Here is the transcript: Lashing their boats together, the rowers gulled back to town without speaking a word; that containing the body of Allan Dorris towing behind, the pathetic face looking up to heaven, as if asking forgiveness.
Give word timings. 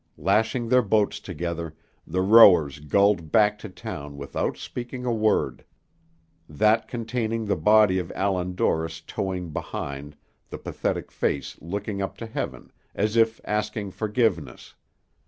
Lashing 0.17 0.67
their 0.69 0.81
boats 0.81 1.19
together, 1.19 1.75
the 2.07 2.21
rowers 2.23 2.79
gulled 2.79 3.31
back 3.31 3.59
to 3.59 3.69
town 3.69 4.17
without 4.17 4.57
speaking 4.57 5.05
a 5.05 5.13
word; 5.13 5.63
that 6.49 6.87
containing 6.87 7.45
the 7.45 7.55
body 7.55 7.99
of 7.99 8.11
Allan 8.15 8.55
Dorris 8.55 9.01
towing 9.01 9.51
behind, 9.51 10.17
the 10.49 10.57
pathetic 10.57 11.11
face 11.11 11.55
looking 11.61 12.01
up 12.01 12.17
to 12.17 12.25
heaven, 12.25 12.71
as 12.95 13.15
if 13.15 13.39
asking 13.45 13.91
forgiveness. 13.91 14.73